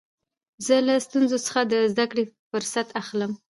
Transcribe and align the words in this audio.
زه 0.65 0.75
له 0.87 0.95
ستونزو 1.05 1.37
څخه 1.45 1.61
د 1.71 1.73
زدکړي 1.93 2.23
فرصت 2.49 2.87
اخلم. 3.01 3.31